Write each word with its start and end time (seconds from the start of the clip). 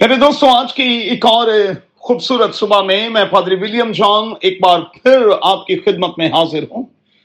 میرے 0.00 0.16
دوستوں، 0.16 0.48
آج 0.48 0.74
کی 0.74 0.82
ایک 0.82 1.26
اور 1.26 1.48
خوبصورت 1.96 2.54
صبح 2.54 2.82
میں 2.82 3.08
میں 3.08 3.24
پادری 3.24 3.54
ولیم 3.54 3.92
جان 3.92 4.32
ایک 4.40 4.62
بار 4.62 4.80
پھر 4.80 5.28
آپ 5.42 5.66
کی 5.66 5.76
خدمت 5.76 6.18
میں 6.18 6.28
حاضر 6.28 6.62
ہوں۔ 6.70 6.82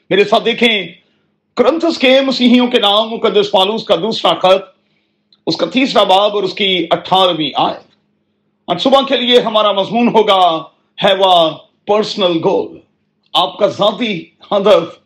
میرے 0.10 0.24
ساتھ 0.24 0.46
دیکھیں 0.46 0.88
کرنتس 1.56 1.98
کے 1.98 2.22
مسیحیوں 2.22 2.68
کے 2.68 2.80
نام، 2.80 3.10
مقدس 3.10 3.52
پالوس 3.52 3.84
کا 3.84 3.96
دوسرا 3.96 4.34
خط، 4.34 4.62
اس 5.48 5.58
کا 5.58 5.66
تیسرا 5.66 6.04
باب 6.04 6.36
اور 6.36 6.44
اس 6.44 6.54
کی 6.54 6.88
اٹھارہویں 6.92 7.52
آیت۔ 7.56 7.92
آج 8.68 8.82
صبح 8.82 9.02
کے 9.08 9.18
لیے 9.18 9.40
ہمارا 9.40 9.72
مضمون 9.72 10.08
ہوگا، 10.08 10.64
ہے 11.04 11.14
وہ 11.20 11.50
پرسنل 11.88 12.38
گول۔ 12.44 12.78
آپ 13.34 13.58
کا 13.58 13.68
ذاتی 13.68 14.26
ہدف، 14.52 14.98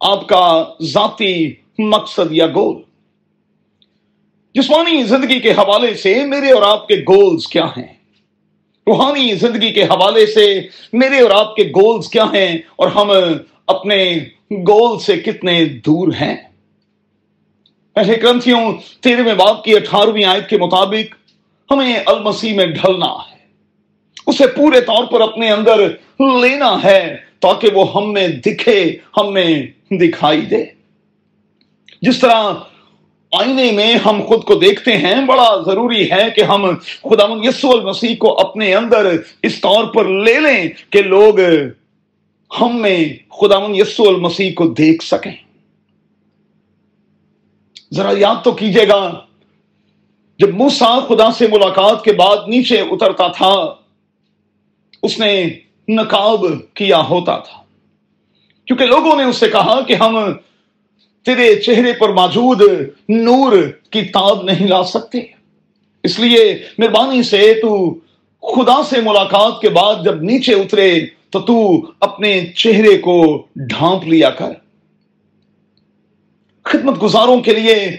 آپ 0.00 0.26
کا 0.26 0.64
ذاتی 0.82 1.52
مقصد 1.78 2.32
یا 2.32 2.46
گول۔ 2.46 2.89
جسمانی 4.54 5.02
زندگی 5.02 5.40
کے 5.40 5.52
حوالے 5.52 5.94
سے 5.94 6.26
میرے 6.26 6.50
اور 6.50 6.62
آپ 6.62 6.88
کے 6.88 6.94
گولز 6.94 7.46
کیا 7.46 7.64
ہیں؟ 7.64 7.94
روحانی 8.86 9.34
زندگی 9.34 9.72
کے 9.72 9.84
حوالے 9.84 10.26
سے 10.26 10.60
میرے 10.92 11.20
اور 11.20 11.30
آپ 11.30 11.56
کے 11.56 11.62
گولز 11.62 12.08
کیا 12.08 12.24
ہیں؟ 12.24 12.58
اور 12.76 12.88
ہم 12.88 13.10
اپنے 13.66 14.18
گول 14.50 14.98
سے 14.98 15.16
کتنے 15.16 15.64
دور 15.64 16.08
ہیں؟ 16.08 16.36
پہلے 17.94 18.22
گرنتھیوں، 18.22 18.72
تیرہویں 19.00 19.34
باپ 19.34 19.64
کی 19.64 19.76
اٹھارہویں 19.76 20.24
آیت 20.24 20.48
کے 20.48 20.58
مطابق 20.58 21.14
ہمیں 21.72 21.98
المسیح 22.06 22.54
میں 22.54 22.66
ڈھلنا 22.66 23.06
ہے۔ 23.06 23.36
اسے 24.26 24.46
پورے 24.46 24.80
طور 24.80 25.04
پر 25.04 25.20
اپنے 25.20 25.50
اندر 25.50 25.88
لینا 26.18 26.84
ہے 26.84 27.16
تاکہ 27.40 27.68
وہ 27.74 27.94
ہم 27.94 28.12
میں 28.12 28.28
دکھے، 28.28 28.96
ہم 29.16 29.32
میں 29.32 29.62
دکھائی 29.90 30.40
دے۔ 30.40 30.64
جس 32.02 32.18
طرح 32.18 32.52
آئینے 33.38 33.70
میں 33.72 33.94
ہم 33.94 34.20
خود 34.28 34.42
کو 34.44 34.54
دیکھتے 34.54 34.96
ہیں، 34.96 35.24
بڑا 35.24 35.48
ضروری 35.66 36.10
ہے 36.10 36.28
کہ 36.36 36.40
ہم 36.40 36.66
خدا 37.02 37.24
یسو 37.42 37.70
المسیح 37.70 38.14
کو 38.18 38.38
اپنے 38.38 38.74
اندر 38.74 39.06
اس 39.42 39.60
طور 39.60 39.84
پر 39.84 40.08
لے 40.08 40.38
لیں 40.40 40.68
کہ 40.90 41.02
لوگ 41.02 41.38
ہم 42.60 42.80
میں 42.82 42.98
خدا 43.30 43.56
یسو 43.74 44.08
المسیح 44.08 44.50
کو 44.56 44.66
دیکھ 44.68 45.04
سکیں۔ 45.04 45.36
ذرا 47.94 48.12
یاد 48.18 48.44
تو 48.44 48.52
کیجیے 48.52 48.88
گا، 48.88 49.20
جب 50.38 50.54
موسا 50.54 50.98
خدا 51.08 51.30
سے 51.30 51.46
ملاقات 51.52 52.04
کے 52.04 52.12
بعد 52.12 52.36
نیچے 52.46 52.80
اترتا 52.80 53.28
تھا، 53.28 53.54
اس 55.02 55.18
نے 55.18 55.32
نقاب 55.88 56.44
کیا 56.74 56.98
ہوتا 56.98 57.38
تھا۔ 57.38 57.62
کیونکہ 58.64 58.86
لوگوں 58.86 59.16
نے 59.16 59.24
اس 59.24 59.36
سے 59.36 59.48
کہا 59.48 59.80
کہ 59.80 59.94
ہم 59.94 60.18
تیرے 61.24 61.54
چہرے 61.54 61.92
پر 61.92 62.08
موجود 62.08 62.62
نور 63.08 63.52
کی 63.90 64.02
تاب 64.02 64.42
نہیں 64.42 64.68
لا 64.68 64.84
سکتے۔ 64.84 65.18
اس 66.02 66.18
لیے 66.18 66.62
مہربانی 66.78 67.22
سے 67.22 67.54
تو 67.62 67.94
خدا 68.42 68.82
سے 68.82 69.00
ملاقات 69.00 69.60
کے 69.60 69.68
بعد 69.68 69.94
جب 70.04 70.22
نیچے 70.22 70.54
اترے 70.54 71.00
تو 71.30 71.40
تو 71.40 71.82
اپنے 72.00 72.46
چہرے 72.56 72.98
کو 72.98 73.46
ڈھانپ 73.56 74.04
لیا 74.04 74.30
کر۔ 74.30 74.52
خدمت 76.64 77.02
گزاروں 77.02 77.40
کے 77.40 77.54
لیے 77.54 77.96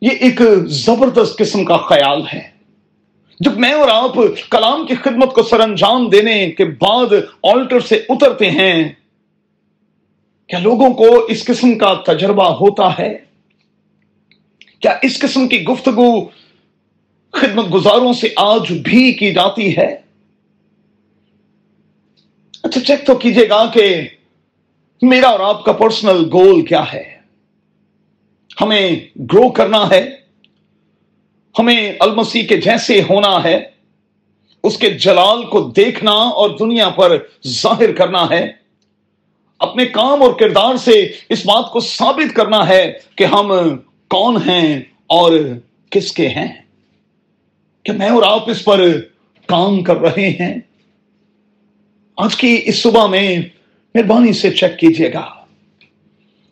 یہ 0.00 0.10
ایک 0.20 0.42
زبردست 0.66 1.38
قسم 1.38 1.64
کا 1.64 1.76
خیال 1.76 2.22
ہے۔ 2.32 2.60
جب 3.40 3.58
میں 3.58 3.72
اور 3.72 3.88
آپ 3.88 4.14
کلام 4.50 4.86
کی 4.86 4.94
خدمت 4.94 5.34
کو 5.34 5.42
سر 5.42 5.60
انجام 5.60 6.08
دینے 6.08 6.50
کے 6.50 6.64
بعد 6.64 7.06
آلٹر 7.42 7.80
سے 7.80 8.00
اترتے 8.08 8.50
ہیں 8.50 8.88
کیا 10.50 10.58
لوگوں 10.58 10.94
کو 10.94 11.24
اس 11.24 11.44
قسم 11.44 11.78
کا 11.78 11.94
تجربہ 12.06 12.44
ہوتا 12.44 12.98
ہے؟ 12.98 13.18
کیا 14.80 14.98
اس 15.02 15.18
قسم 15.18 15.48
کی 15.48 15.64
گفتگو 15.64 16.24
خدمت 17.32 17.74
گزاروں 17.74 18.12
سے 18.12 18.28
آج 18.36 18.72
بھی 18.72 19.12
کی 19.12 19.32
جاتی 19.32 19.76
ہے؟ 19.76 19.96
اچھا 22.62 22.80
چیک 22.80 23.06
تو 23.06 23.14
کیجیے 23.14 23.48
گا 23.48 23.70
کہ 23.74 24.08
میرا 25.02 25.28
اور 25.28 25.40
آپ 25.40 25.64
کا 25.64 25.72
پرسنل 25.72 26.28
گول 26.32 26.64
کیا 26.64 26.84
ہے؟ 26.92 27.18
ہمیں 28.60 28.96
گرو 29.16 29.48
کرنا 29.48 29.90
ہے، 29.90 30.16
ہمیں 31.58 31.92
المسی 32.00 32.42
کے 32.42 32.56
جیسے 32.56 33.02
ہونا 33.02 33.44
ہے، 33.44 33.60
اس 34.64 34.78
کے 34.78 34.90
جلال 34.90 35.46
کو 35.46 35.60
دیکھنا 35.60 36.12
اور 36.12 36.50
دنیا 36.50 36.88
پر 36.88 37.18
ظاہر 37.46 37.92
کرنا 37.92 38.26
ہے۔ 38.30 38.59
اپنے 39.60 39.86
کام 39.86 40.22
اور 40.22 40.32
کردار 40.32 40.76
سے 40.76 41.12
اس 41.28 41.46
بات 41.46 41.72
کو 41.72 41.80
ثابت 41.80 42.36
کرنا 42.36 42.68
ہے 42.68 42.92
کہ 43.16 43.24
ہم 43.24 43.52
کون 44.08 44.36
ہیں 44.36 44.80
اور 45.06 45.32
کس 45.90 46.12
کے 46.12 46.28
ہیں۔ 46.28 46.62
کہ 47.82 47.92
میں 47.92 48.08
اور 48.08 48.22
آپ 48.26 48.50
اس 48.50 48.64
پر 48.64 49.00
کام 49.46 49.82
کر 49.82 49.96
رہے 49.96 50.30
ہیں۔ 50.30 50.54
آج 52.16 52.36
کی 52.36 52.60
اس 52.64 52.82
صبح 52.82 53.06
میں 53.06 53.38
مہربانی 53.94 54.32
سے 54.32 54.50
چیک 54.50 54.78
کیجیے 54.78 55.12
گا 55.12 55.26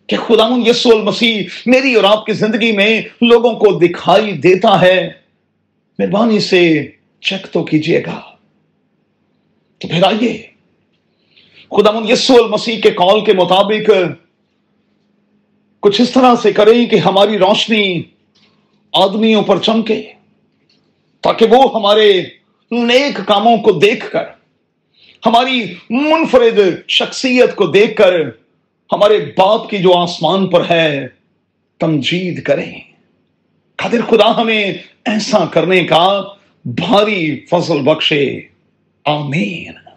کہ 0.07 0.17
خدا 0.17 0.49
یسو 0.67 0.91
المسیح 0.91 1.43
میری 1.67 1.95
اور 1.95 2.05
آپ 2.05 2.27
کی 2.27 2.33
زندگی 2.33 2.73
میں 2.73 3.03
لوگوں 3.21 3.55
کو 3.55 3.79
دکھائی 3.79 4.33
دیتا 4.33 4.81
ہے۔ 4.81 5.11
مہربانی 5.99 6.41
سے 6.41 6.91
چیک 7.21 7.47
تو 7.53 7.65
کیجیے 7.65 8.03
گا۔ 8.07 8.21
تو 9.79 9.89
پھر 9.89 10.03
آئیے۔ 10.03 10.58
خدا 11.71 11.91
من 11.91 12.09
یسو 12.09 12.35
المسیح 12.35 12.81
کے 12.81 12.91
کال 12.91 13.25
کے 13.25 13.33
مطابق 13.33 13.91
کچھ 15.81 16.01
اس 16.01 16.11
طرح 16.11 16.35
سے 16.43 16.53
کریں 16.53 16.87
کہ 16.87 16.97
ہماری 16.97 17.39
روشنی 17.39 18.03
آدمیوں 18.93 19.43
پر 19.43 19.59
چمکے، 19.59 20.13
تاکہ 21.21 21.47
وہ 21.51 21.75
ہمارے 21.75 22.23
نیک 22.71 23.21
کاموں 23.27 23.57
کو 23.57 23.73
دیکھ 23.73 24.11
کر، 24.11 24.25
ہماری 25.27 25.75
منفرد 25.91 26.89
شخصیت 26.89 27.55
کو 27.55 27.67
دیکھ 27.67 27.97
کر، 27.97 28.15
ہمارے 28.93 29.33
باپ 29.39 29.71
کی 29.71 29.79
جو 29.79 29.95
آسمان 29.95 30.47
پر 30.47 30.71
ہے، 30.71 31.07
تمجید 31.79 32.43
کریں۔ 32.43 32.81
قادر 33.77 34.03
خدا 34.11 34.41
ہمیں 34.41 34.73
ایسا 35.05 35.45
کرنے 35.45 35.85
کا 35.85 36.23
بھاری 36.65 37.41
فضل 37.51 37.83
بخشے۔ 37.83 38.41
آمین۔ 39.05 39.88